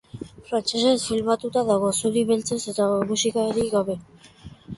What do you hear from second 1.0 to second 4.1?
filmatuta dago, zuri-beltzean, eta musikarik gabe.